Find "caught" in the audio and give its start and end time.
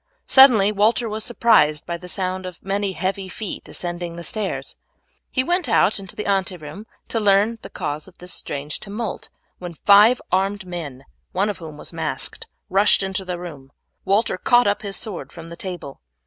14.39-14.65